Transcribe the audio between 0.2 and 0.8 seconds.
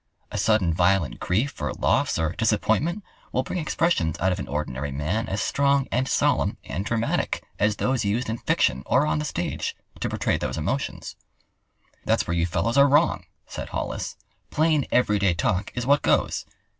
A sudden